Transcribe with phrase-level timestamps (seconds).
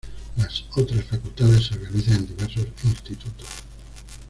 [0.37, 3.45] Las otras facultades se organizan en diversos institutos.